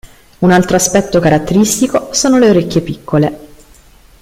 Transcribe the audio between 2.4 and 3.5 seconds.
orecchie piccole.